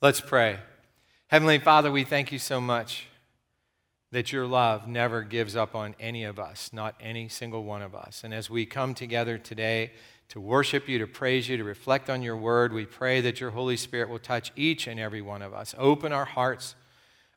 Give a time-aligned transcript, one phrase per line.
[0.00, 0.60] Let's pray.
[1.26, 3.08] Heavenly Father, we thank you so much
[4.12, 7.96] that your love never gives up on any of us, not any single one of
[7.96, 8.22] us.
[8.22, 9.90] And as we come together today
[10.28, 13.50] to worship you, to praise you, to reflect on your word, we pray that your
[13.50, 15.74] Holy Spirit will touch each and every one of us.
[15.76, 16.76] Open our hearts,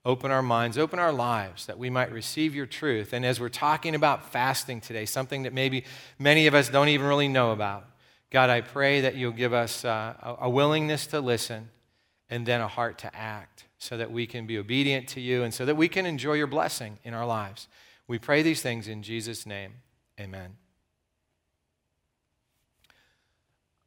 [0.05, 3.11] open our minds, open our lives that we might receive your truth.
[3.11, 5.83] And as we're talking about fasting today, something that maybe
[6.19, 7.87] many of us don't even really know about,
[8.29, 11.71] God, I pray that you'll give us uh, a willingness to listen
[12.31, 15.53] and then a heart to act so that we can be obedient to you and
[15.53, 17.67] so that we can enjoy your blessing in our lives.
[18.07, 19.73] We pray these things in Jesus' name.
[20.19, 20.55] Amen.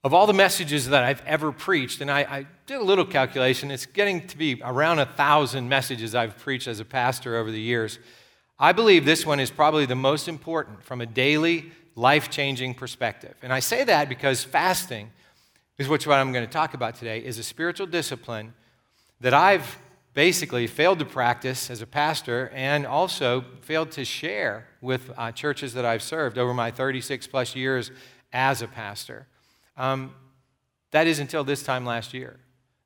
[0.04, 3.70] Of all the messages that I've ever preached, and I, I, did a little calculation,
[3.70, 7.60] it's getting to be around a thousand messages I've preached as a pastor over the
[7.60, 7.98] years.
[8.58, 13.34] I believe this one is probably the most important from a daily, life changing perspective.
[13.42, 15.10] And I say that because fasting
[15.78, 18.54] is what I'm going to talk about today, is a spiritual discipline
[19.20, 19.78] that I've
[20.12, 25.74] basically failed to practice as a pastor and also failed to share with uh, churches
[25.74, 27.90] that I've served over my 36 plus years
[28.32, 29.26] as a pastor.
[29.76, 30.14] Um,
[30.92, 32.38] that is until this time last year.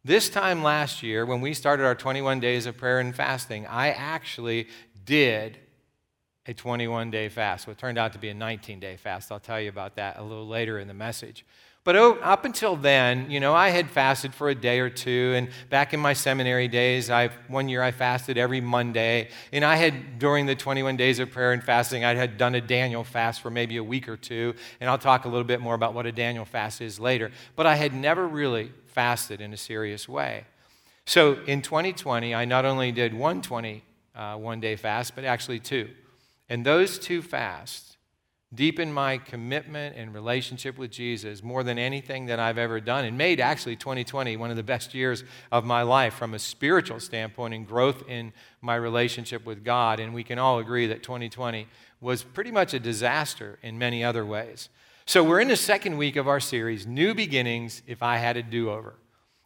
[0.02, 3.90] This time last year, when we started our 21 days of prayer and fasting, I
[3.90, 4.68] actually
[5.04, 5.58] did
[6.46, 7.66] a 21 day fast.
[7.66, 9.30] What turned out to be a 19 day fast.
[9.30, 11.44] I'll tell you about that a little later in the message.
[11.88, 15.32] But up until then, you know, I had fasted for a day or two.
[15.34, 19.30] And back in my seminary days, I one year I fasted every Monday.
[19.54, 22.60] And I had, during the 21 days of prayer and fasting, I had done a
[22.60, 24.54] Daniel fast for maybe a week or two.
[24.82, 27.30] And I'll talk a little bit more about what a Daniel fast is later.
[27.56, 30.44] But I had never really fasted in a serious way.
[31.06, 33.82] So in 2020, I not only did one 20
[34.14, 35.88] uh, one day fast, but actually two.
[36.50, 37.87] And those two fasts
[38.54, 43.18] deepened my commitment and relationship with Jesus more than anything that I've ever done and
[43.18, 47.52] made actually 2020 one of the best years of my life from a spiritual standpoint
[47.52, 48.32] and growth in
[48.62, 50.00] my relationship with God.
[50.00, 51.66] And we can all agree that 2020
[52.00, 54.70] was pretty much a disaster in many other ways.
[55.04, 58.42] So we're in the second week of our series, New Beginnings If I Had a
[58.42, 58.94] Do Over.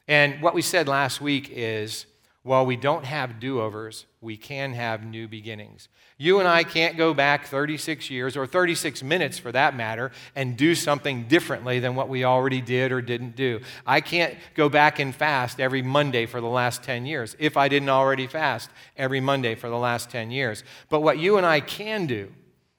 [0.07, 2.07] And what we said last week is
[2.45, 5.89] while we don't have do overs, we can have new beginnings.
[6.19, 10.57] You and I can't go back 36 years, or 36 minutes for that matter, and
[10.57, 13.61] do something differently than what we already did or didn't do.
[13.87, 17.69] I can't go back and fast every Monday for the last 10 years if I
[17.69, 20.65] didn't already fast every Monday for the last 10 years.
[20.89, 22.33] But what you and I can do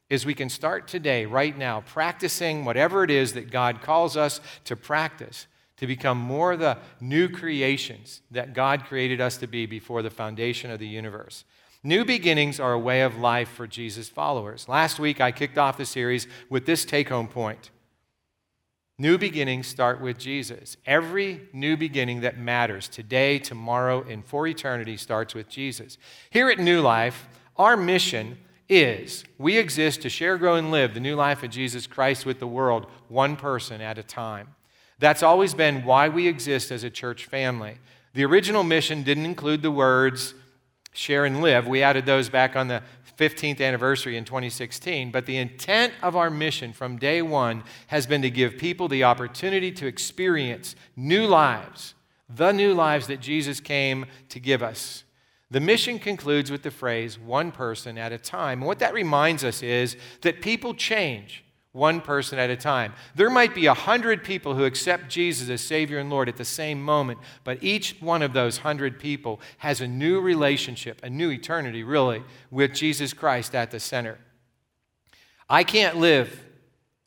[0.10, 4.42] is we can start today, right now, practicing whatever it is that God calls us
[4.66, 5.48] to practice
[5.84, 10.72] to become more the new creations that God created us to be before the foundation
[10.72, 11.44] of the universe.
[11.84, 14.70] New beginnings are a way of life for Jesus' followers.
[14.70, 17.70] Last week, I kicked off the series with this take home point
[18.98, 20.78] New beginnings start with Jesus.
[20.86, 25.98] Every new beginning that matters today, tomorrow, and for eternity starts with Jesus.
[26.30, 27.28] Here at New Life,
[27.58, 28.38] our mission
[28.70, 32.40] is we exist to share, grow, and live the new life of Jesus Christ with
[32.40, 34.56] the world, one person at a time.
[35.00, 37.78] That's always been why we exist as a church family.
[38.14, 40.34] The original mission didn't include the words
[40.94, 41.68] share and live.
[41.68, 42.84] We added those back on the
[43.18, 45.12] 15th anniversary in 2016.
[45.12, 49.04] But the intent of our mission from day one has been to give people the
[49.04, 51.94] opportunity to experience new lives,
[52.30, 55.04] the new lives that Jesus came to give us.
[55.52, 58.60] The mission concludes with the phrase, one person at a time.
[58.60, 62.94] And what that reminds us is that people change one person at a time.
[63.16, 66.46] There might be a hundred people who accept Jesus as Savior and Lord at the
[66.46, 71.32] same moment, but each one of those hundred people has a new relationship, a new
[71.32, 74.20] eternity, really, with Jesus Christ at the center.
[75.50, 76.46] I can't live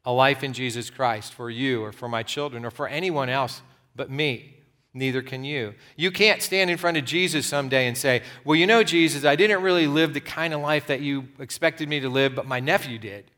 [0.04, 3.62] a life in Jesus Christ for you or for my children or for anyone else
[3.94, 4.52] but me.
[4.92, 5.74] Neither can you.
[5.94, 9.36] You can't stand in front of Jesus someday and say, Well, you know, Jesus, I
[9.36, 12.60] didn't really live the kind of life that you expected me to live, but my
[12.60, 13.30] nephew did.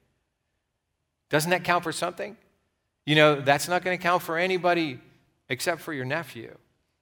[1.31, 2.37] Doesn't that count for something?
[3.05, 5.01] You know, that's not going to count for anybody
[5.49, 6.57] except for your nephew.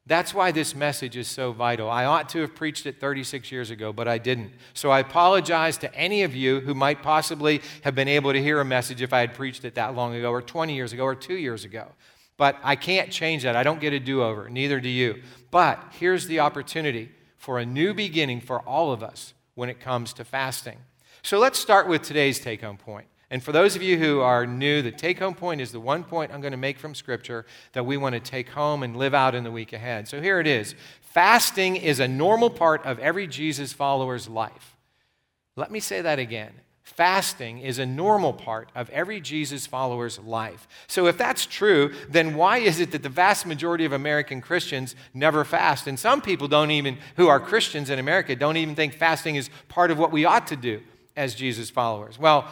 [0.08, 1.90] That's why this message is so vital.
[1.90, 4.52] I ought to have preached it 36 years ago, but I didn't.
[4.72, 8.60] So I apologize to any of you who might possibly have been able to hear
[8.60, 11.16] a message if I had preached it that long ago, or 20 years ago, or
[11.16, 11.88] two years ago.
[12.36, 13.56] But I can't change that.
[13.56, 15.22] I don't get a do over, neither do you.
[15.50, 20.12] But here's the opportunity for a new beginning for all of us when it comes
[20.14, 20.78] to fasting.
[21.22, 23.08] So let's start with today's take home point.
[23.30, 26.04] And for those of you who are new, the take home point is the one
[26.04, 29.14] point I'm going to make from Scripture that we want to take home and live
[29.14, 30.06] out in the week ahead.
[30.06, 34.76] So here it is Fasting is a normal part of every Jesus follower's life.
[35.56, 36.52] Let me say that again.
[36.82, 40.68] Fasting is a normal part of every Jesus follower's life.
[40.86, 44.94] So, if that's true, then why is it that the vast majority of American Christians
[45.12, 45.88] never fast?
[45.88, 49.50] And some people don't even, who are Christians in America, don't even think fasting is
[49.68, 50.80] part of what we ought to do
[51.16, 52.18] as Jesus followers.
[52.18, 52.46] Well,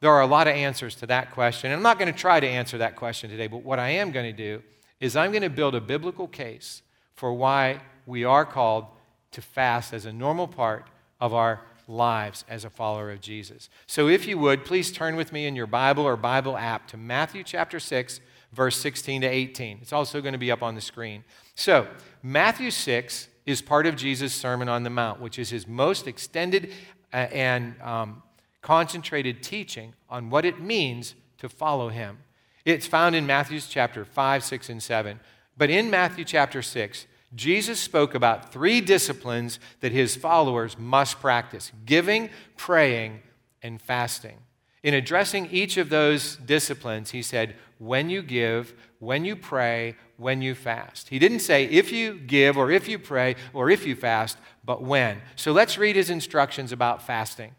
[0.00, 1.70] there are a lot of answers to that question.
[1.70, 4.10] And I'm not going to try to answer that question today, but what I am
[4.12, 4.62] going to do
[4.98, 6.82] is I'm going to build a biblical case
[7.14, 8.86] for why we are called
[9.32, 10.88] to fast as a normal part
[11.20, 13.68] of our lives as a follower of Jesus.
[13.86, 16.96] So if you would, please turn with me in your Bible or Bible app to
[16.96, 18.20] Matthew chapter 6,
[18.52, 19.78] verse 16 to 18.
[19.82, 21.24] It's also going to be up on the screen.
[21.54, 21.88] So,
[22.22, 26.72] Matthew 6 is part of Jesus' Sermon on the Mount, which is his most extended
[27.12, 28.22] uh, and um,
[28.62, 32.18] concentrated teaching on what it means to follow him.
[32.64, 35.20] It's found in Matthew's chapter 5, 6, and 7.
[35.56, 41.72] But in Matthew chapter 6, Jesus spoke about three disciplines that his followers must practice
[41.86, 43.22] giving, praying,
[43.62, 44.38] and fasting.
[44.82, 50.42] In addressing each of those disciplines, he said, when you give, when you pray, when
[50.42, 51.08] you fast.
[51.08, 54.82] He didn't say if you give or if you pray or if you fast, but
[54.82, 55.20] when.
[55.36, 57.52] So let's read his instructions about fasting.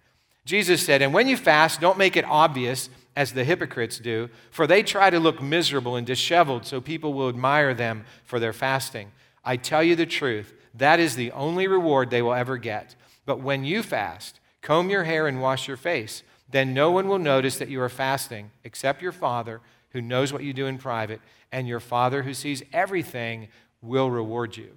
[0.46, 4.66] Jesus said, And when you fast, don't make it obvious as the hypocrites do, for
[4.66, 9.12] they try to look miserable and disheveled so people will admire them for their fasting.
[9.44, 12.96] I tell you the truth, that is the only reward they will ever get.
[13.26, 16.24] But when you fast, comb your hair and wash your face.
[16.50, 19.62] Then no one will notice that you are fasting except your Father
[19.92, 21.22] who knows what you do in private,
[21.52, 23.50] and your Father who sees everything
[23.82, 24.72] will reward you.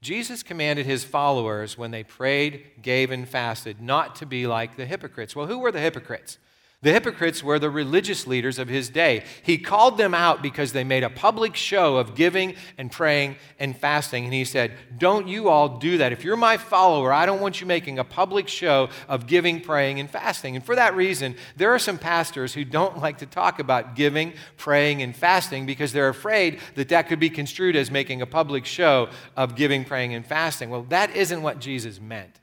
[0.00, 4.86] Jesus commanded his followers when they prayed, gave, and fasted not to be like the
[4.86, 5.34] hypocrites.
[5.34, 6.38] Well, who were the hypocrites?
[6.82, 9.24] The hypocrites were the religious leaders of his day.
[9.42, 13.74] He called them out because they made a public show of giving and praying and
[13.74, 14.24] fasting.
[14.24, 16.12] And he said, Don't you all do that.
[16.12, 20.00] If you're my follower, I don't want you making a public show of giving, praying,
[20.00, 20.54] and fasting.
[20.54, 24.34] And for that reason, there are some pastors who don't like to talk about giving,
[24.58, 28.66] praying, and fasting because they're afraid that that could be construed as making a public
[28.66, 30.68] show of giving, praying, and fasting.
[30.68, 32.38] Well, that isn't what Jesus meant.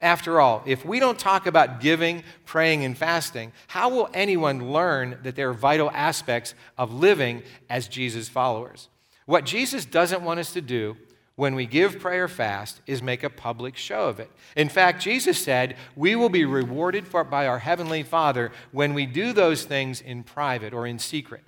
[0.00, 5.18] After all, if we don't talk about giving, praying, and fasting, how will anyone learn
[5.24, 8.88] that they're vital aspects of living as Jesus' followers?
[9.26, 10.96] What Jesus doesn't want us to do
[11.34, 14.30] when we give, pray, or fast is make a public show of it.
[14.56, 19.06] In fact, Jesus said, We will be rewarded for, by our Heavenly Father when we
[19.06, 21.44] do those things in private or in secret.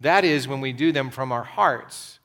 [0.00, 2.18] That is, when we do them from our hearts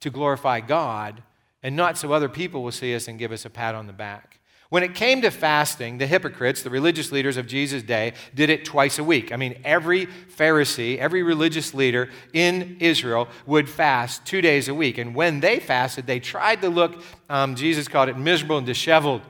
[0.00, 1.22] to glorify God
[1.62, 3.92] and not so other people will see us and give us a pat on the
[3.92, 4.37] back.
[4.70, 8.66] When it came to fasting, the hypocrites, the religious leaders of Jesus' day, did it
[8.66, 9.32] twice a week.
[9.32, 14.98] I mean, every Pharisee, every religious leader in Israel would fast two days a week.
[14.98, 19.22] And when they fasted, they tried to look, um, Jesus called it miserable and disheveled.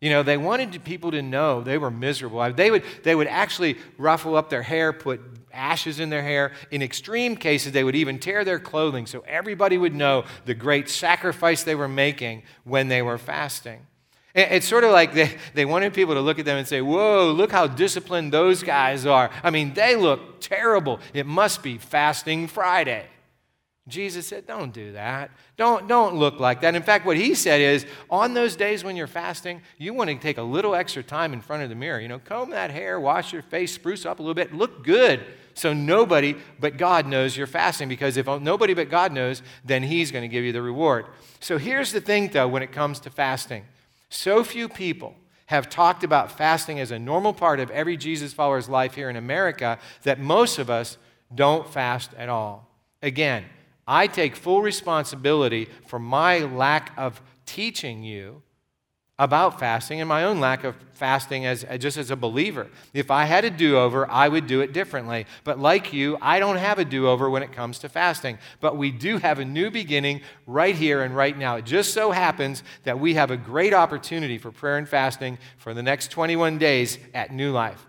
[0.00, 2.52] You know, they wanted people to know they were miserable.
[2.52, 5.20] They would, they would actually ruffle up their hair, put
[5.52, 6.52] ashes in their hair.
[6.70, 10.88] In extreme cases, they would even tear their clothing so everybody would know the great
[10.88, 13.80] sacrifice they were making when they were fasting.
[14.34, 17.32] It's sort of like they, they wanted people to look at them and say, Whoa,
[17.32, 19.30] look how disciplined those guys are.
[19.42, 21.00] I mean, they look terrible.
[21.14, 23.06] It must be fasting Friday.
[23.88, 25.30] Jesus said, Don't do that.
[25.56, 26.74] Don't, don't look like that.
[26.74, 30.16] In fact, what he said is, on those days when you're fasting, you want to
[30.16, 31.98] take a little extra time in front of the mirror.
[31.98, 35.24] You know, comb that hair, wash your face, spruce up a little bit, look good.
[35.54, 40.12] So nobody but God knows you're fasting because if nobody but God knows, then he's
[40.12, 41.06] going to give you the reward.
[41.40, 43.64] So here's the thing, though, when it comes to fasting.
[44.08, 45.14] So few people
[45.46, 49.16] have talked about fasting as a normal part of every Jesus follower's life here in
[49.16, 50.98] America that most of us
[51.34, 52.68] don't fast at all.
[53.02, 53.44] Again,
[53.86, 58.42] I take full responsibility for my lack of teaching you
[59.18, 62.68] about fasting and my own lack of fasting as, just as a believer.
[62.94, 65.26] If I had a do over, I would do it differently.
[65.42, 68.38] But like you, I don't have a do over when it comes to fasting.
[68.60, 71.56] But we do have a new beginning right here and right now.
[71.56, 75.74] It just so happens that we have a great opportunity for prayer and fasting for
[75.74, 77.86] the next 21 days at New Life.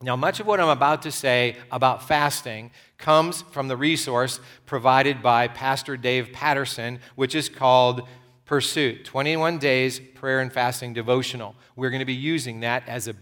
[0.00, 5.22] Now, much of what I'm about to say about fasting comes from the resource provided
[5.22, 8.06] by Pastor Dave Patterson, which is called
[8.44, 11.54] Pursuit 21 Days Prayer and Fasting Devotional.
[11.76, 13.14] We're going to be using that as a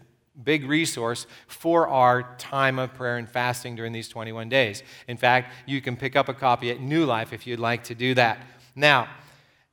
[0.43, 4.83] big resource for our time of prayer and fasting during these 21 days.
[5.07, 7.95] In fact, you can pick up a copy at New Life if you'd like to
[7.95, 8.39] do that.
[8.75, 9.09] Now,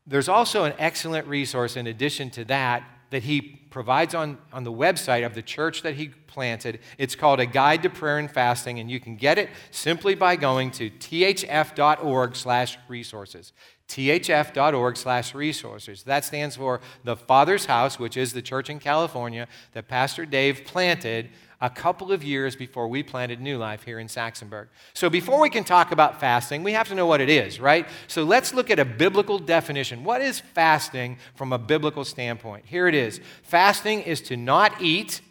[0.05, 4.71] there's also an excellent resource in addition to that that he provides on, on the
[4.71, 6.79] website of the church that he planted.
[6.97, 10.35] It's called A Guide to Prayer and Fasting, and you can get it simply by
[10.35, 13.53] going to thf.org slash resources
[13.89, 16.03] thf.org slash resources.
[16.03, 20.63] That stands for the Father's House, which is the church in California that Pastor Dave
[20.63, 24.67] planted a couple of years before we planted New Life here in Saxonburg.
[24.93, 27.85] So before we can talk about fasting, we have to know what it is, right?
[28.07, 30.03] So let's look at a biblical definition.
[30.03, 32.65] What is fasting from a biblical standpoint?
[32.65, 35.21] Here it is fasting is to not eat,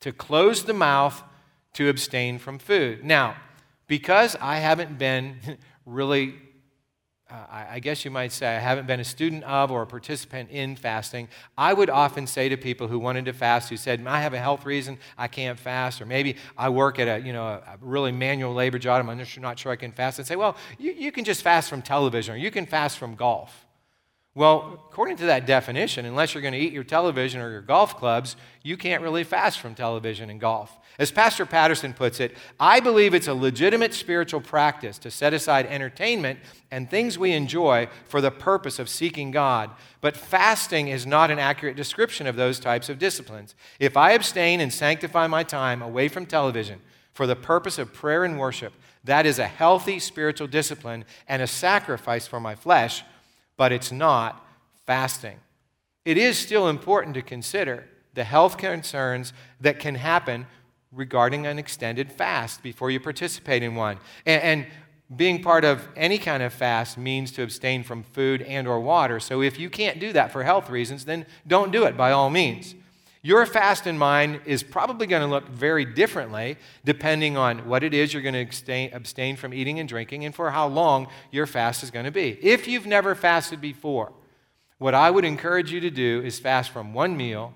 [0.00, 1.22] to close the mouth,
[1.74, 3.04] to abstain from food.
[3.04, 3.36] Now,
[3.86, 6.34] because I haven't been really
[7.50, 10.50] I, I guess you might say, I haven't been a student of or a participant
[10.50, 14.20] in fasting, I would often say to people who wanted to fast, who said, I
[14.20, 17.44] have a health reason, I can't fast, or maybe I work at a, you know,
[17.44, 20.92] a really manual labor job, I'm not sure I can fast, and say, well, you,
[20.92, 23.63] you can just fast from television, or you can fast from golf.
[24.36, 27.96] Well, according to that definition, unless you're going to eat your television or your golf
[27.96, 30.76] clubs, you can't really fast from television and golf.
[30.98, 35.66] As Pastor Patterson puts it, I believe it's a legitimate spiritual practice to set aside
[35.66, 36.40] entertainment
[36.72, 39.70] and things we enjoy for the purpose of seeking God.
[40.00, 43.54] But fasting is not an accurate description of those types of disciplines.
[43.78, 46.80] If I abstain and sanctify my time away from television
[47.12, 48.72] for the purpose of prayer and worship,
[49.04, 53.04] that is a healthy spiritual discipline and a sacrifice for my flesh
[53.56, 54.44] but it's not
[54.86, 55.38] fasting.
[56.04, 57.84] It is still important to consider
[58.14, 60.46] the health concerns that can happen
[60.92, 63.98] regarding an extended fast before you participate in one.
[64.24, 64.66] And, and,
[65.14, 69.20] being part of any kind of fast means to abstain from food and or water.
[69.20, 72.30] So if you can't do that for health reasons, then don't do it by all
[72.30, 72.74] means.
[73.24, 77.94] Your fast in mind is probably going to look very differently depending on what it
[77.94, 81.46] is you're going to abstain, abstain from eating and drinking and for how long your
[81.46, 82.38] fast is going to be.
[82.42, 84.12] If you've never fasted before,
[84.76, 87.54] what I would encourage you to do is fast from one meal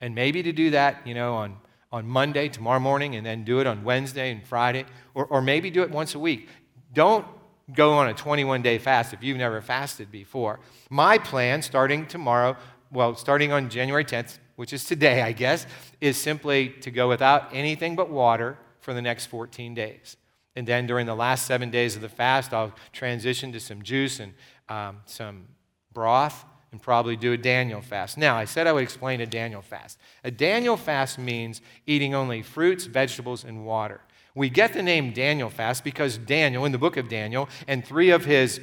[0.00, 1.58] and maybe to do that, you know, on,
[1.92, 5.70] on Monday, tomorrow morning, and then do it on Wednesday and Friday, or, or maybe
[5.70, 6.48] do it once a week.
[6.94, 7.26] Don't
[7.74, 10.60] go on a 21 day fast if you've never fasted before.
[10.88, 12.56] My plan starting tomorrow,
[12.90, 15.66] well, starting on January 10th, which is today, I guess,
[16.02, 20.18] is simply to go without anything but water for the next 14 days.
[20.54, 24.20] And then during the last seven days of the fast, I'll transition to some juice
[24.20, 24.34] and
[24.68, 25.46] um, some
[25.94, 28.18] broth and probably do a Daniel fast.
[28.18, 29.98] Now, I said I would explain a Daniel fast.
[30.24, 34.02] A Daniel fast means eating only fruits, vegetables, and water.
[34.34, 38.10] We get the name Daniel fast because Daniel, in the book of Daniel, and three
[38.10, 38.60] of his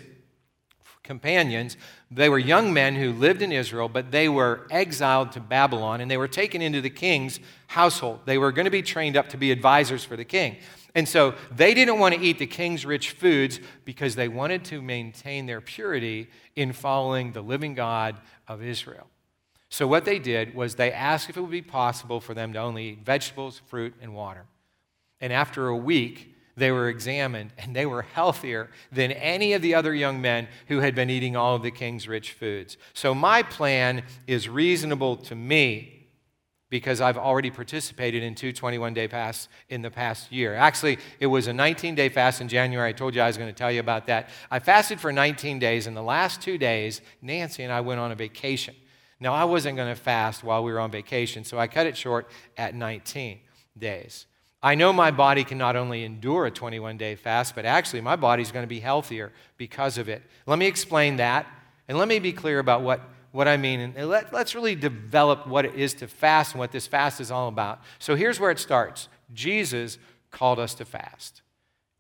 [1.07, 1.77] companions.
[2.11, 6.11] They were young men who lived in Israel, but they were exiled to Babylon and
[6.11, 8.19] they were taken into the king's household.
[8.25, 10.57] They were going to be trained up to be advisors for the king.
[10.93, 14.81] And so they didn't want to eat the king's rich foods because they wanted to
[14.81, 19.07] maintain their purity in following the living God of Israel.
[19.69, 22.59] So what they did was they asked if it would be possible for them to
[22.59, 24.45] only eat vegetables, fruit, and water.
[25.19, 29.75] And after a week, they were examined, and they were healthier than any of the
[29.75, 32.77] other young men who had been eating all of the king's rich foods.
[32.93, 35.93] So, my plan is reasonable to me
[36.69, 40.55] because I've already participated in two 21 day fasts in the past year.
[40.55, 42.89] Actually, it was a 19 day fast in January.
[42.89, 44.29] I told you I was going to tell you about that.
[44.49, 48.11] I fasted for 19 days, and the last two days, Nancy and I went on
[48.11, 48.75] a vacation.
[49.19, 51.95] Now, I wasn't going to fast while we were on vacation, so I cut it
[51.97, 53.39] short at 19
[53.77, 54.25] days.
[54.61, 58.15] I know my body can not only endure a 21 day fast, but actually my
[58.15, 60.23] body's going to be healthier because of it.
[60.45, 61.45] Let me explain that,
[61.87, 63.79] and let me be clear about what, what I mean.
[63.79, 67.29] And let, let's really develop what it is to fast and what this fast is
[67.29, 67.81] all about.
[67.99, 69.99] So here's where it starts Jesus
[70.31, 71.41] called us to fast.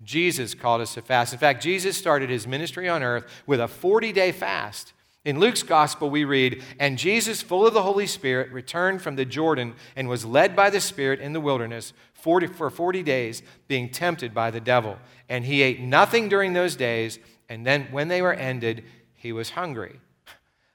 [0.03, 1.33] Jesus called us to fast.
[1.33, 4.93] In fact, Jesus started his ministry on earth with a 40 day fast.
[5.27, 9.25] In Luke's gospel, we read, And Jesus, full of the Holy Spirit, returned from the
[9.25, 13.89] Jordan and was led by the Spirit in the wilderness 40, for 40 days, being
[13.89, 14.97] tempted by the devil.
[15.27, 17.19] And he ate nothing during those days,
[17.49, 19.99] and then when they were ended, he was hungry.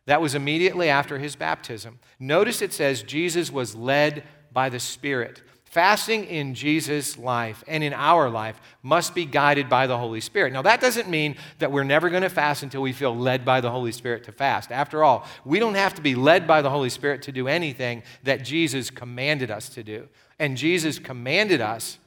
[0.04, 1.98] That was immediately after his baptism.
[2.20, 5.40] Notice it says Jesus was led by the Spirit.
[5.72, 10.52] Fasting in Jesus' life and in our life must be guided by the Holy Spirit.
[10.52, 13.62] Now, that doesn't mean that we're never going to fast until we feel led by
[13.62, 14.70] the Holy Spirit to fast.
[14.70, 18.02] After all, we don't have to be led by the Holy Spirit to do anything
[18.22, 20.10] that Jesus commanded us to do.
[20.38, 21.98] And Jesus commanded us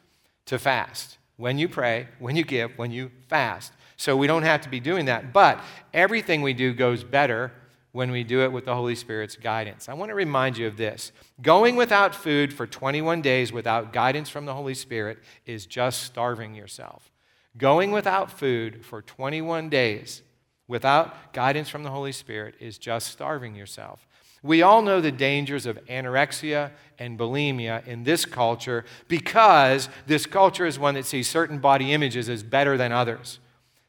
[0.45, 3.73] to fast when you pray, when you give, when you fast.
[3.97, 5.33] So we don't have to be doing that.
[5.33, 5.59] But
[5.91, 7.51] everything we do goes better
[7.95, 9.87] when we do it with the Holy Spirit's guidance.
[9.87, 11.13] I want to remind you of this.
[11.41, 16.55] Going without food for 21 days without guidance from the Holy Spirit is just starving
[16.55, 17.09] yourself.
[17.57, 20.23] Going without food for 21 days
[20.67, 24.05] without guidance from the Holy Spirit is just starving yourself.
[24.43, 30.65] We all know the dangers of anorexia and bulimia in this culture because this culture
[30.65, 33.39] is one that sees certain body images as better than others.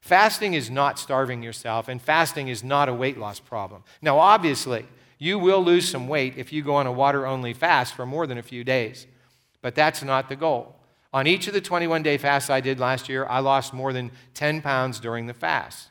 [0.07, 3.83] Fasting is not starving yourself, and fasting is not a weight loss problem.
[4.01, 4.87] Now, obviously,
[5.19, 8.25] you will lose some weight if you go on a water only fast for more
[8.25, 9.09] than a few days,
[9.63, 10.77] but that's not the goal.
[11.13, 14.13] On each of the 21 day fasts I did last year, I lost more than
[14.35, 15.89] 10 pounds during the fast.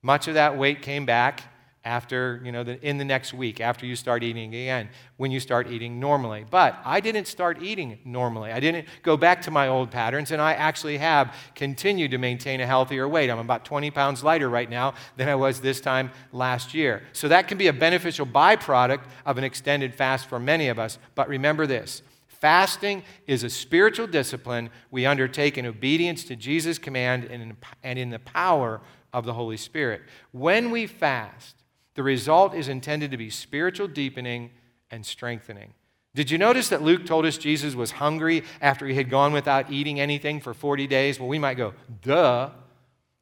[0.00, 1.42] Much of that weight came back
[1.88, 5.40] after, you know, the, in the next week, after you start eating again, when you
[5.40, 6.44] start eating normally.
[6.48, 8.52] But I didn't start eating normally.
[8.52, 12.60] I didn't go back to my old patterns, and I actually have continued to maintain
[12.60, 13.30] a healthier weight.
[13.30, 17.02] I'm about 20 pounds lighter right now than I was this time last year.
[17.14, 20.98] So that can be a beneficial byproduct of an extended fast for many of us.
[21.14, 22.02] But remember this.
[22.28, 28.18] Fasting is a spiritual discipline we undertake in obedience to Jesus' command and in the
[28.18, 30.02] power of the Holy Spirit.
[30.32, 31.56] When we fast,
[31.98, 34.52] the result is intended to be spiritual deepening
[34.88, 35.74] and strengthening.
[36.14, 39.72] Did you notice that Luke told us Jesus was hungry after he had gone without
[39.72, 41.18] eating anything for 40 days?
[41.18, 42.50] Well, we might go, duh.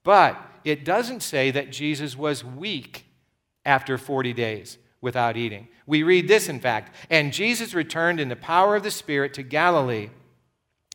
[0.05, 3.07] But it doesn't say that Jesus was weak
[3.65, 5.69] after 40 days without eating.
[5.87, 9.43] We read this, in fact, and Jesus returned in the power of the Spirit to
[9.43, 10.11] Galilee.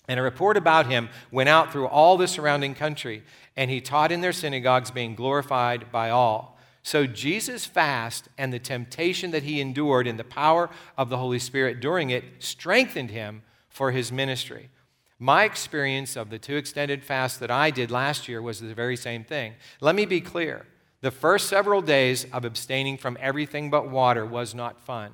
[0.07, 3.23] And a report about him went out through all the surrounding country,
[3.57, 6.50] and he taught in their synagogues, being glorified by all.
[6.83, 11.39] So, Jesus' fast and the temptation that he endured in the power of the Holy
[11.39, 14.69] Spirit during it strengthened him for his ministry.
[15.19, 18.97] My experience of the two extended fasts that I did last year was the very
[18.97, 19.53] same thing.
[19.79, 20.65] Let me be clear
[21.01, 25.11] the first several days of abstaining from everything but water was not fun.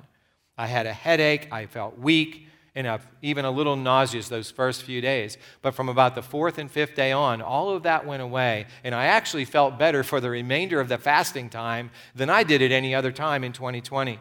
[0.56, 5.00] I had a headache, I felt weak, and even a little nauseous those first few
[5.00, 5.36] days.
[5.62, 8.94] But from about the fourth and fifth day on, all of that went away, and
[8.94, 12.72] I actually felt better for the remainder of the fasting time than I did at
[12.72, 14.18] any other time in 2020.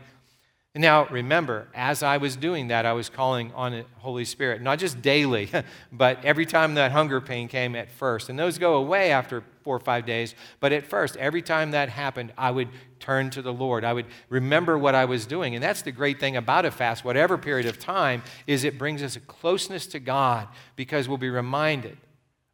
[0.77, 4.77] Now, remember, as I was doing that, I was calling on the Holy Spirit, not
[4.77, 5.49] just daily,
[5.91, 8.29] but every time that hunger pain came at first.
[8.29, 10.35] And those go away after four or five days.
[10.59, 12.69] But at first, every time that happened, I would
[12.99, 13.83] turn to the Lord.
[13.83, 15.55] I would remember what I was doing.
[15.55, 19.01] And that's the great thing about a fast, whatever period of time, is it brings
[19.01, 21.97] us a closeness to God because we'll be reminded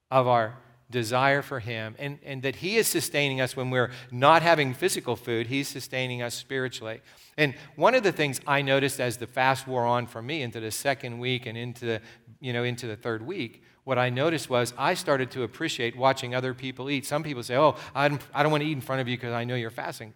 [0.09, 0.55] of our
[0.89, 5.15] desire for Him and, and that He is sustaining us when we're not having physical
[5.15, 7.01] food, He's sustaining us spiritually.
[7.37, 10.59] And one of the things I noticed as the fast wore on for me into
[10.59, 12.01] the second week and into the,
[12.39, 16.35] you know, into the third week, what I noticed was I started to appreciate watching
[16.35, 17.05] other people eat.
[17.05, 19.17] Some people say, Oh, I don't, I don't want to eat in front of you
[19.17, 20.13] because I know you're fasting.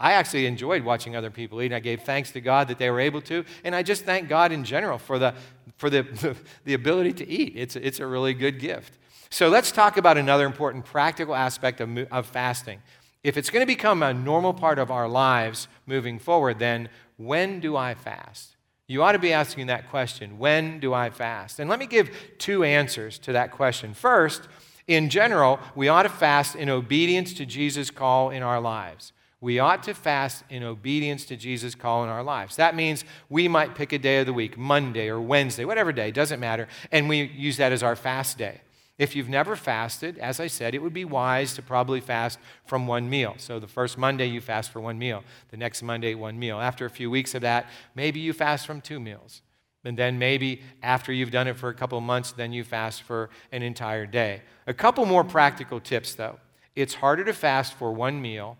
[0.00, 1.72] I actually enjoyed watching other people eat.
[1.72, 4.52] I gave thanks to God that they were able to, and I just thank God
[4.52, 5.34] in general for the,
[5.76, 7.54] for the, the ability to eat.
[7.56, 8.98] It's, it's a really good gift.
[9.30, 12.80] So let's talk about another important practical aspect of, of fasting.
[13.24, 17.60] If it's going to become a normal part of our lives moving forward, then when
[17.60, 18.56] do I fast?
[18.86, 21.58] You ought to be asking that question when do I fast?
[21.58, 23.92] And let me give two answers to that question.
[23.92, 24.48] First,
[24.86, 29.12] in general, we ought to fast in obedience to Jesus' call in our lives.
[29.40, 32.56] We ought to fast in obedience to Jesus' call in our lives.
[32.56, 36.10] That means we might pick a day of the week, Monday or Wednesday, whatever day,
[36.10, 38.62] doesn't matter, and we use that as our fast day.
[38.98, 42.88] If you've never fasted, as I said, it would be wise to probably fast from
[42.88, 43.34] one meal.
[43.38, 46.60] So the first Monday you fast for one meal, the next Monday, one meal.
[46.60, 49.42] After a few weeks of that, maybe you fast from two meals.
[49.84, 53.02] And then maybe after you've done it for a couple of months, then you fast
[53.02, 54.42] for an entire day.
[54.66, 56.40] A couple more practical tips, though.
[56.74, 58.58] It's harder to fast for one meal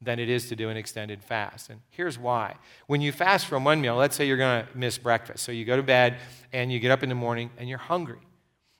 [0.00, 1.68] than it is to do an extended fast.
[1.68, 2.56] And here's why.
[2.86, 5.44] When you fast from one meal, let's say you're going to miss breakfast.
[5.44, 6.16] So you go to bed
[6.52, 8.18] and you get up in the morning and you're hungry.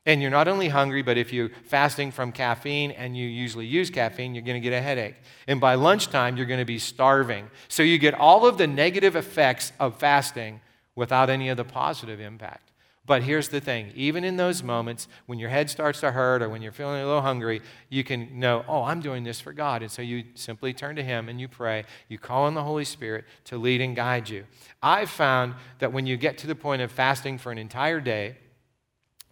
[0.07, 3.89] And you're not only hungry, but if you're fasting from caffeine and you usually use
[3.89, 5.17] caffeine, you're going to get a headache.
[5.47, 7.49] And by lunchtime, you're going to be starving.
[7.69, 10.61] So you get all of the negative effects of fasting
[10.95, 12.71] without any of the positive impact.
[13.07, 16.49] But here's the thing even in those moments when your head starts to hurt or
[16.49, 19.83] when you're feeling a little hungry, you can know, oh, I'm doing this for God.
[19.83, 21.85] And so you simply turn to Him and you pray.
[22.09, 24.45] You call on the Holy Spirit to lead and guide you.
[24.83, 28.37] I've found that when you get to the point of fasting for an entire day,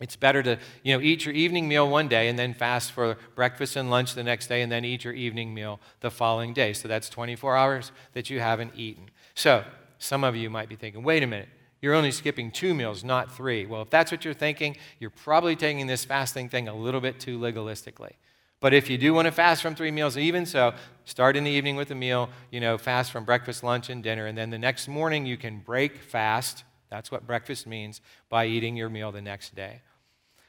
[0.03, 3.17] it's better to, you know, eat your evening meal one day and then fast for
[3.35, 6.73] breakfast and lunch the next day and then eat your evening meal the following day.
[6.73, 9.11] So that's 24 hours that you haven't eaten.
[9.35, 9.65] So
[9.99, 11.49] some of you might be thinking, wait a minute,
[11.81, 13.67] you're only skipping two meals, not three.
[13.67, 17.19] Well, if that's what you're thinking, you're probably taking this fasting thing a little bit
[17.19, 18.13] too legalistically.
[18.61, 21.51] But if you do want to fast from three meals, even so, start in the
[21.51, 24.27] evening with a meal, you know, fast from breakfast, lunch, and dinner.
[24.27, 26.63] And then the next morning, you can break fast.
[26.89, 29.81] That's what breakfast means by eating your meal the next day.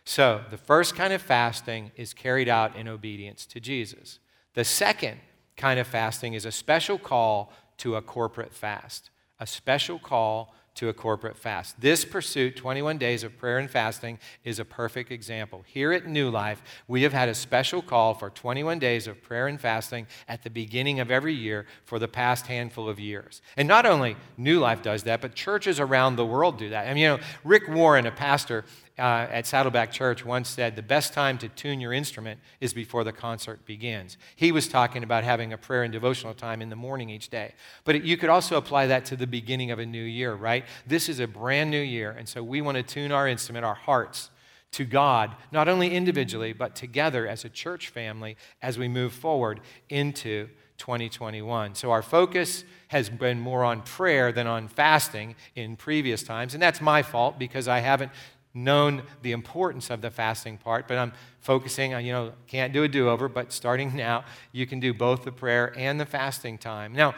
[0.06, 4.20] So, the first kind of fasting is carried out in obedience to Jesus.
[4.54, 5.20] The second
[5.56, 9.10] kind of fasting is a special call to a corporate fast.
[9.40, 11.80] a special call to a corporate fast.
[11.80, 15.64] This pursuit, 21 days of prayer and fasting, is a perfect example.
[15.68, 19.48] Here at New Life, we have had a special call for 21 days of prayer
[19.48, 23.42] and fasting at the beginning of every year for the past handful of years.
[23.56, 26.88] And not only New Life does that, but churches around the world do that.
[26.88, 28.66] I mean, you know, Rick Warren, a pastor,
[28.98, 33.04] uh, at Saddleback Church once said, The best time to tune your instrument is before
[33.04, 34.18] the concert begins.
[34.36, 37.54] He was talking about having a prayer and devotional time in the morning each day.
[37.86, 40.66] But it, you could also apply that to the beginning of a new year, right?
[40.86, 43.76] This is a brand new year, and so we want to tune our instrument, our
[43.76, 44.30] hearts,
[44.74, 49.62] to God, not only individually, but together as a church family as we move forward
[49.90, 51.76] into 2021.
[51.76, 56.54] So our focus has been more on prayer than on fasting in previous times.
[56.54, 58.12] And that's my fault because I haven't
[58.54, 62.84] known the importance of the fasting part, but I'm focusing on, you know, can't do
[62.84, 66.58] a do over, but starting now, you can do both the prayer and the fasting
[66.58, 66.94] time.
[66.94, 67.16] Now,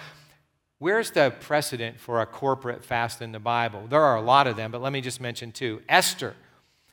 [0.80, 3.86] where's the precedent for a corporate fast in the Bible?
[3.89, 5.82] There are a lot of them, but let me just mention two.
[5.89, 6.36] Esther,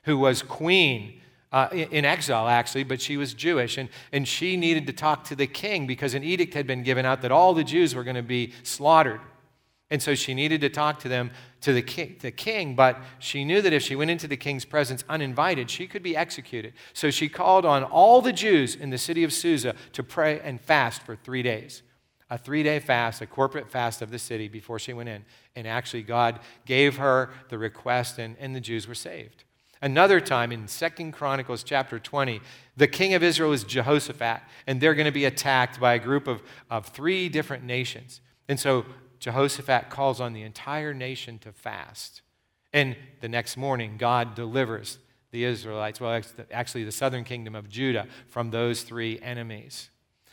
[0.04, 1.18] who was queen.
[1.52, 5.36] Uh, in exile, actually, but she was Jewish, and, and she needed to talk to
[5.36, 8.16] the king because an edict had been given out that all the Jews were going
[8.16, 9.20] to be slaughtered.
[9.90, 11.30] And so she needed to talk to them,
[11.62, 14.64] to the king, the king, but she knew that if she went into the king's
[14.64, 16.74] presence uninvited, she could be executed.
[16.92, 20.60] So she called on all the Jews in the city of Susa to pray and
[20.60, 21.82] fast for three days.
[22.30, 25.24] A three day fast, a corporate fast of the city before she went in.
[25.54, 29.44] And actually, God gave her the request, and, and the Jews were saved.
[29.82, 32.40] Another time in Second Chronicles chapter 20,
[32.76, 36.26] the king of Israel is Jehoshaphat, and they're going to be attacked by a group
[36.26, 38.20] of, of three different nations.
[38.48, 38.86] And so
[39.22, 42.22] Jehoshaphat calls on the entire nation to fast.
[42.72, 44.98] And the next morning, God delivers
[45.30, 49.90] the Israelites, well, actually the southern kingdom of Judah, from those three enemies.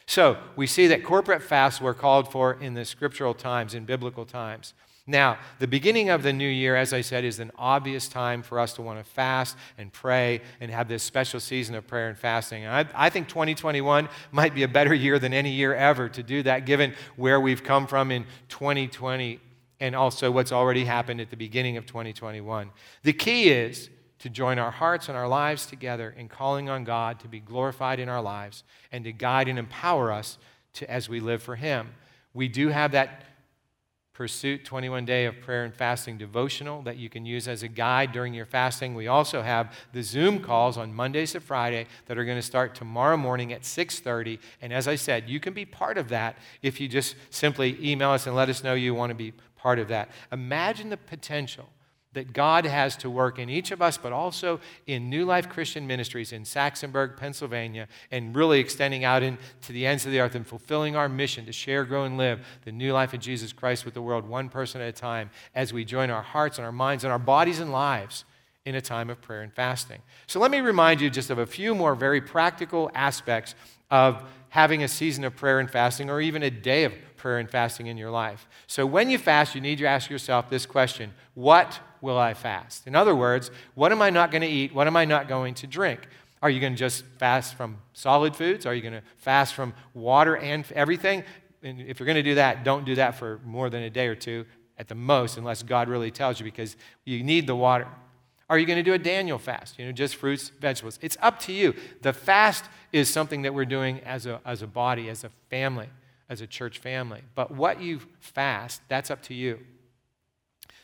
[0.08, 4.26] So we see that corporate fasts were called for in the scriptural times, in biblical
[4.26, 4.74] times.
[5.10, 8.60] Now, the beginning of the new year, as I said, is an obvious time for
[8.60, 12.18] us to want to fast and pray and have this special season of prayer and
[12.18, 12.64] fasting.
[12.64, 16.22] And I, I think 2021 might be a better year than any year ever to
[16.22, 19.40] do that, given where we've come from in 2020
[19.80, 22.70] and also what's already happened at the beginning of 2021.
[23.02, 27.20] The key is to join our hearts and our lives together in calling on God
[27.22, 30.38] to be glorified in our lives and to guide and empower us
[30.74, 31.90] to, as we live for Him.
[32.36, 33.24] We do have that
[34.20, 38.12] Pursuit 21 Day of Prayer and Fasting devotional that you can use as a guide
[38.12, 38.94] during your fasting.
[38.94, 42.76] We also have the Zoom calls on Mondays to Friday that are going to start
[42.76, 44.40] tomorrow morning at 6:30.
[44.62, 48.10] And as I said, you can be part of that if you just simply email
[48.10, 50.10] us and let us know you want to be part of that.
[50.34, 51.70] Imagine the potential
[52.14, 55.86] that God has to work in each of us, but also in New Life Christian
[55.86, 60.46] Ministries in Saxonburg, Pennsylvania, and really extending out into the ends of the earth and
[60.46, 63.94] fulfilling our mission to share, grow, and live the new life of Jesus Christ with
[63.94, 67.04] the world, one person at a time, as we join our hearts and our minds
[67.04, 68.26] and our bodies and lives
[68.66, 70.02] in a time of prayer and fasting.
[70.28, 73.56] So let me remind you just of a few more very practical aspects
[73.92, 77.50] of having a season of prayer and fasting or even a day of prayer and
[77.50, 78.48] fasting in your life.
[78.68, 82.88] So when you fast, you need to ask yourself this question What will I fast?
[82.88, 84.74] In other words, what am I not going to eat?
[84.74, 86.08] What am I not going to drink?
[86.42, 88.66] Are you going to just fast from solid foods?
[88.66, 91.24] Are you going to fast from water and everything?
[91.62, 94.08] And if you're going to do that, don't do that for more than a day
[94.08, 94.46] or two
[94.78, 97.88] at the most, unless God really tells you, because you need the water.
[98.50, 99.78] Are you going to do a Daniel fast?
[99.78, 100.98] You know, just fruits, vegetables.
[101.02, 101.76] It's up to you.
[102.02, 105.88] The fast is something that we're doing as a, as a body, as a family,
[106.30, 107.22] as a church family.
[107.36, 109.60] But what you fast, that's up to you.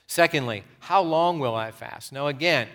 [0.08, 2.14] Secondly, how long will I fast?
[2.14, 2.68] Now, again,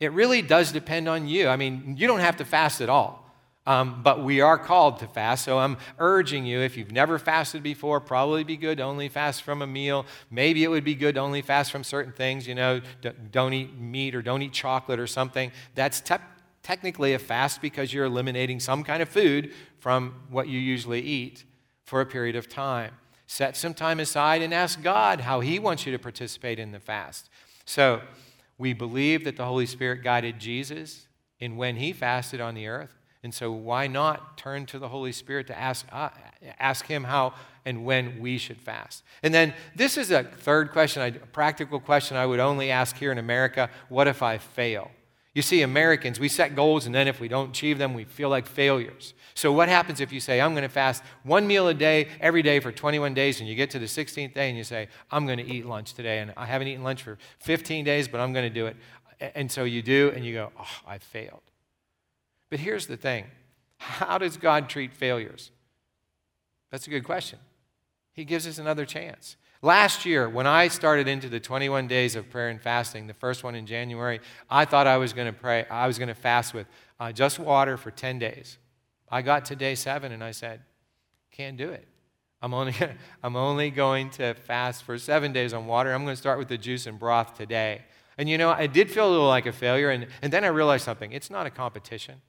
[0.00, 1.48] it really does depend on you.
[1.48, 3.27] I mean, you don't have to fast at all.
[3.68, 5.44] Um, but we are called to fast.
[5.44, 9.42] So I'm urging you, if you've never fasted before, probably be good to only fast
[9.42, 10.06] from a meal.
[10.30, 12.80] Maybe it would be good to only fast from certain things, you know,
[13.30, 15.52] don't eat meat or don't eat chocolate or something.
[15.74, 16.14] That's te-
[16.62, 21.44] technically a fast because you're eliminating some kind of food from what you usually eat
[21.84, 22.94] for a period of time
[23.30, 26.80] set some time aside and ask God how He wants you to participate in the
[26.80, 27.28] fast.
[27.66, 28.00] So,
[28.56, 31.06] we believe that the Holy Spirit guided Jesus
[31.38, 32.97] in when He fasted on the earth.
[33.28, 36.08] And so, why not turn to the Holy Spirit to ask, uh,
[36.58, 37.34] ask Him how
[37.66, 39.04] and when we should fast?
[39.22, 43.12] And then, this is a third question, a practical question I would only ask here
[43.12, 44.90] in America what if I fail?
[45.34, 48.30] You see, Americans, we set goals, and then if we don't achieve them, we feel
[48.30, 49.12] like failures.
[49.34, 52.40] So, what happens if you say, I'm going to fast one meal a day every
[52.40, 55.26] day for 21 days, and you get to the 16th day and you say, I'm
[55.26, 58.32] going to eat lunch today, and I haven't eaten lunch for 15 days, but I'm
[58.32, 58.76] going to do it.
[59.34, 61.42] And so you do, and you go, Oh, I failed.
[62.50, 63.26] But here's the thing
[63.78, 65.50] how does God treat failures?
[66.70, 67.38] That's a good question.
[68.12, 69.36] He gives us another chance.
[69.62, 73.42] Last year, when I started into the 21 days of prayer and fasting, the first
[73.42, 76.54] one in January, I thought I was going to pray, I was going to fast
[76.54, 76.66] with
[77.00, 78.58] uh, just water for 10 days.
[79.10, 80.60] I got to day seven and I said,
[81.30, 81.88] can't do it.
[82.40, 82.74] I'm only,
[83.22, 85.92] I'm only going to fast for seven days on water.
[85.92, 87.82] I'm going to start with the juice and broth today.
[88.16, 89.90] And you know, I did feel a little like a failure.
[89.90, 92.20] And, and then I realized something it's not a competition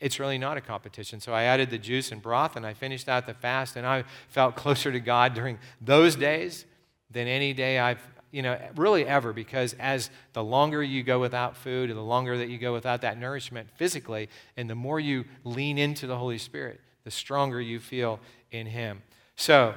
[0.00, 1.20] it's really not a competition.
[1.20, 4.04] So I added the juice and broth and I finished out the fast and I
[4.28, 6.64] felt closer to God during those days
[7.10, 11.56] than any day I've, you know, really ever because as the longer you go without
[11.56, 15.24] food and the longer that you go without that nourishment physically and the more you
[15.44, 19.02] lean into the Holy Spirit, the stronger you feel in Him.
[19.36, 19.74] So,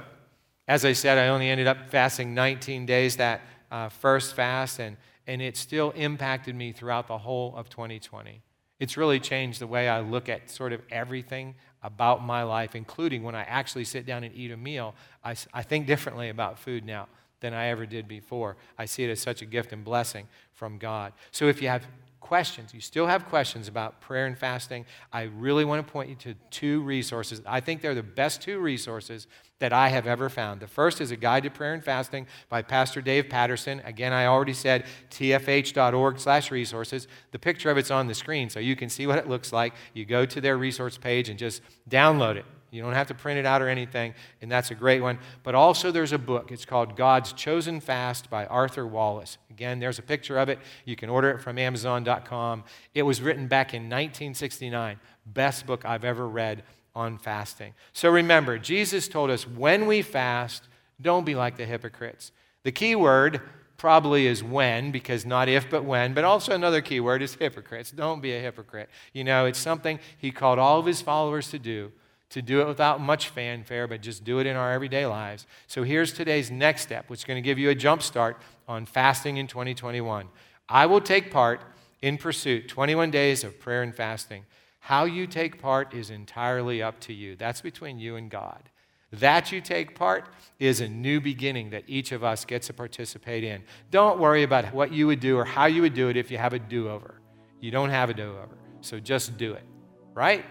[0.66, 4.96] as I said, I only ended up fasting 19 days that uh, first fast and,
[5.26, 8.40] and it still impacted me throughout the whole of 2020.
[8.80, 13.22] It's really changed the way I look at sort of everything about my life, including
[13.22, 14.94] when I actually sit down and eat a meal.
[15.22, 17.08] I, I think differently about food now
[17.40, 18.56] than I ever did before.
[18.78, 21.12] I see it as such a gift and blessing from God.
[21.30, 21.86] So if you have
[22.24, 26.16] questions, you still have questions about prayer and fasting, I really want to point you
[26.16, 27.42] to two resources.
[27.44, 29.26] I think they're the best two resources
[29.60, 30.60] that I have ever found.
[30.60, 33.80] The first is a guide to prayer and fasting by Pastor Dave Patterson.
[33.84, 37.06] Again, I already said tfh.org slash resources.
[37.30, 39.74] The picture of it's on the screen so you can see what it looks like.
[39.92, 42.44] You go to their resource page and just download it.
[42.74, 45.20] You don't have to print it out or anything, and that's a great one.
[45.44, 46.50] But also, there's a book.
[46.50, 49.38] It's called God's Chosen Fast by Arthur Wallis.
[49.48, 50.58] Again, there's a picture of it.
[50.84, 52.64] You can order it from Amazon.com.
[52.92, 54.98] It was written back in 1969.
[55.24, 56.64] Best book I've ever read
[56.94, 57.74] on fasting.
[57.92, 60.68] So remember, Jesus told us when we fast,
[61.00, 62.32] don't be like the hypocrites.
[62.62, 63.40] The key word
[63.76, 66.14] probably is when, because not if, but when.
[66.14, 67.90] But also another key word is hypocrites.
[67.90, 68.88] Don't be a hypocrite.
[69.12, 71.92] You know, it's something he called all of his followers to do
[72.34, 75.46] to do it without much fanfare, but just do it in our everyday lives.
[75.68, 78.86] So here's today's next step, which is going to give you a jump start on
[78.86, 80.26] fasting in 2021.
[80.68, 81.60] I will take part
[82.02, 84.46] in pursuit 21 days of prayer and fasting.
[84.84, 87.36] How you take part is entirely up to you.
[87.36, 88.68] That's between you and God.
[89.12, 93.44] That you take part is a new beginning that each of us gets to participate
[93.44, 93.62] in.
[93.90, 96.36] Don't worry about what you would do or how you would do it if you
[96.36, 97.14] have a do over.
[97.60, 99.64] You don't have a do over, so just do it,
[100.12, 100.44] right?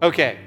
[0.00, 0.38] Okay,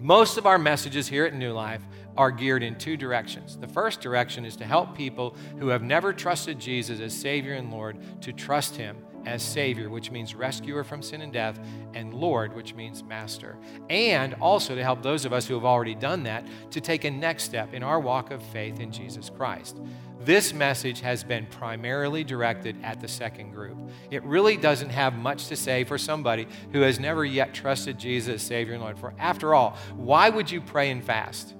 [0.00, 1.82] most of our messages here at New Life
[2.16, 3.56] are geared in two directions.
[3.56, 7.70] The first direction is to help people who have never trusted Jesus as Savior and
[7.70, 11.58] Lord to trust Him as Savior, which means rescuer from sin and death,
[11.94, 13.56] and Lord, which means master.
[13.88, 17.10] And also to help those of us who have already done that to take a
[17.10, 19.78] next step in our walk of faith in Jesus Christ.
[20.22, 23.78] This message has been primarily directed at the second group.
[24.10, 28.42] It really doesn't have much to say for somebody who has never yet trusted Jesus
[28.42, 28.98] Savior and Lord.
[28.98, 31.54] For after all, why would you pray and fast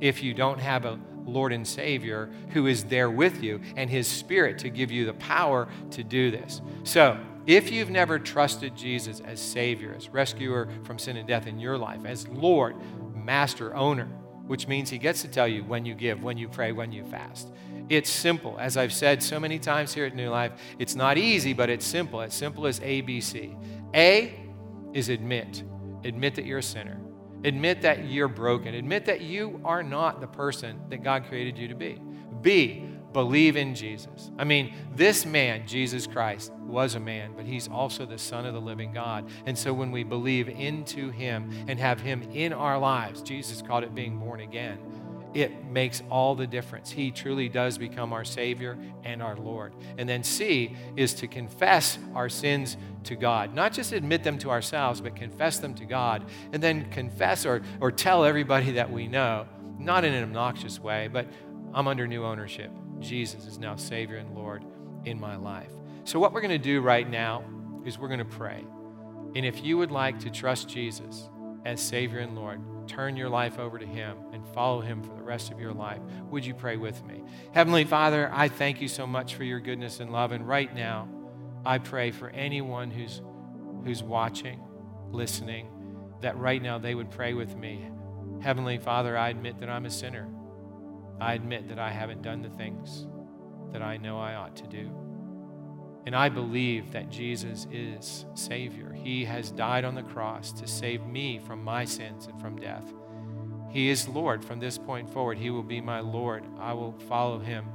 [0.00, 4.08] if you don't have a Lord and Savior who is there with you and His
[4.08, 6.60] Spirit to give you the power to do this?
[6.84, 11.58] So, if you've never trusted Jesus as Savior, as rescuer from sin and death in
[11.58, 12.76] your life, as Lord,
[13.14, 14.06] Master, Owner,
[14.46, 17.04] which means He gets to tell you when you give, when you pray, when you
[17.04, 17.50] fast.
[17.88, 18.58] It's simple.
[18.58, 21.86] As I've said so many times here at New Life, it's not easy, but it's
[21.86, 22.20] simple.
[22.20, 23.56] As simple as ABC.
[23.94, 24.38] A
[24.92, 25.62] is admit.
[26.04, 27.00] Admit that you're a sinner.
[27.44, 28.74] Admit that you're broken.
[28.74, 32.00] Admit that you are not the person that God created you to be.
[32.40, 34.30] B, believe in Jesus.
[34.38, 38.54] I mean, this man, Jesus Christ, was a man, but he's also the Son of
[38.54, 39.28] the living God.
[39.46, 43.84] And so when we believe into him and have him in our lives, Jesus called
[43.84, 44.78] it being born again
[45.34, 46.90] it makes all the difference.
[46.90, 49.74] He truly does become our Savior and our Lord.
[49.98, 53.54] And then C is to confess our sins to God.
[53.54, 56.24] Not just admit them to ourselves, but confess them to God.
[56.52, 59.46] And then confess or, or tell everybody that we know,
[59.78, 61.26] not in an obnoxious way, but
[61.74, 62.70] I'm under new ownership.
[62.98, 64.64] Jesus is now Savior and Lord
[65.04, 65.70] in my life.
[66.04, 67.44] So, what we're going to do right now
[67.84, 68.64] is we're going to pray.
[69.34, 71.28] And if you would like to trust Jesus
[71.64, 75.22] as Savior and Lord, turn your life over to Him and follow Him for the
[75.22, 77.22] rest of your life, would you pray with me?
[77.52, 80.32] Heavenly Father, I thank you so much for your goodness and love.
[80.32, 81.08] And right now,
[81.64, 83.20] I pray for anyone who's,
[83.84, 84.60] who's watching,
[85.10, 85.68] listening,
[86.20, 87.88] that right now they would pray with me.
[88.40, 90.28] Heavenly Father, I admit that I'm a sinner.
[91.20, 93.06] I admit that I haven't done the things
[93.72, 94.90] that I know I ought to do.
[96.08, 98.94] And I believe that Jesus is Savior.
[98.94, 102.94] He has died on the cross to save me from my sins and from death.
[103.68, 105.36] He is Lord from this point forward.
[105.36, 106.44] He will be my Lord.
[106.58, 107.66] I will follow Him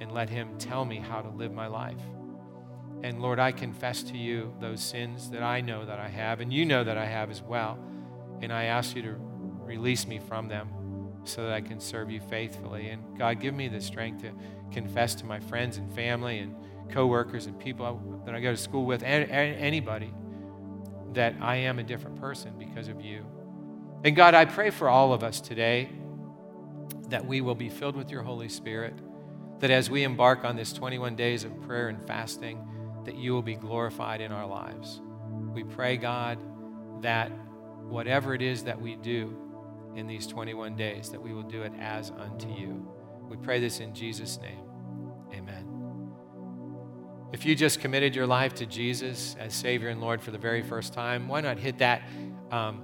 [0.00, 1.98] and let Him tell me how to live my life.
[3.02, 6.52] And Lord, I confess to you those sins that I know that I have, and
[6.52, 7.80] you know that I have as well.
[8.42, 10.68] And I ask you to release me from them
[11.24, 12.90] so that I can serve you faithfully.
[12.90, 14.30] And God, give me the strength to
[14.70, 16.54] confess to my friends and family and
[16.90, 20.12] coworkers and people that I go to school with, and, and anybody,
[21.14, 23.24] that I am a different person because of you.
[24.04, 25.90] And God, I pray for all of us today
[27.08, 28.94] that we will be filled with your Holy Spirit,
[29.60, 32.66] that as we embark on this 21 days of prayer and fasting,
[33.04, 35.00] that you will be glorified in our lives.
[35.52, 36.38] We pray, God,
[37.02, 37.30] that
[37.88, 39.36] whatever it is that we do
[39.94, 42.88] in these 21 days, that we will do it as unto you.
[43.28, 44.71] We pray this in Jesus' name.
[47.32, 50.62] If you just committed your life to Jesus as Savior and Lord for the very
[50.62, 52.02] first time, why not hit that
[52.50, 52.82] um,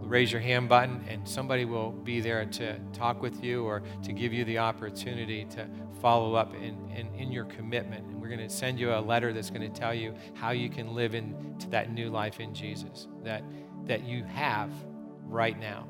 [0.00, 4.12] raise your hand button and somebody will be there to talk with you or to
[4.12, 5.68] give you the opportunity to
[6.00, 8.04] follow up in, in, in your commitment.
[8.06, 10.68] And we're going to send you a letter that's going to tell you how you
[10.68, 13.44] can live into that new life in Jesus that,
[13.84, 14.72] that you have
[15.24, 15.86] right now.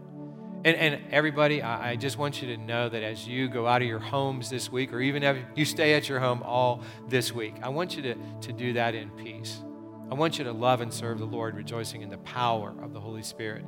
[0.68, 3.80] And, and everybody, I, I just want you to know that as you go out
[3.80, 7.32] of your homes this week, or even if you stay at your home all this
[7.32, 9.62] week, I want you to, to do that in peace.
[10.10, 13.00] I want you to love and serve the Lord, rejoicing in the power of the
[13.00, 13.64] Holy Spirit.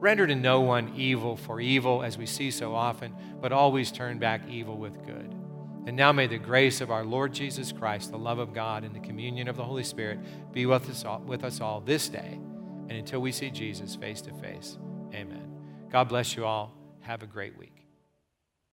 [0.00, 4.18] Render to no one evil for evil, as we see so often, but always turn
[4.18, 5.32] back evil with good.
[5.86, 8.92] And now may the grace of our Lord Jesus Christ, the love of God, and
[8.92, 10.18] the communion of the Holy Spirit
[10.52, 12.40] be with us all, with us all this day
[12.88, 14.78] and until we see Jesus face to face.
[15.90, 16.72] God bless you all.
[17.00, 17.69] Have a great week.